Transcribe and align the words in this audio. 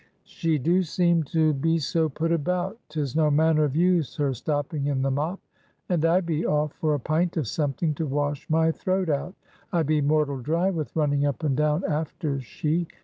She 0.25 0.57
do 0.57 0.81
seem 0.81 1.21
to 1.25 1.53
be 1.53 1.77
so 1.77 2.09
put 2.09 2.31
about, 2.31 2.79
'tis 2.89 3.15
no 3.15 3.29
manner 3.29 3.65
of 3.65 3.75
use 3.75 4.15
her 4.15 4.33
stopping 4.33 4.87
in 4.87 5.03
the 5.03 5.11
mop. 5.11 5.39
And 5.89 6.03
I 6.03 6.21
be 6.21 6.43
off 6.43 6.73
for 6.73 6.95
a 6.95 6.99
pint 6.99 7.37
of 7.37 7.47
something 7.47 7.93
to 7.93 8.07
wash 8.07 8.49
my 8.49 8.71
throat 8.71 9.09
out. 9.09 9.35
I 9.71 9.83
be 9.83 10.01
mortal 10.01 10.39
dry 10.39 10.71
with 10.71 10.95
running 10.95 11.23
up 11.27 11.43
and 11.43 11.55
down 11.55 11.83
after 11.85 12.39
she. 12.41 12.87